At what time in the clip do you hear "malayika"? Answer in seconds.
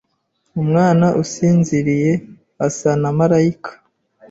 3.19-3.71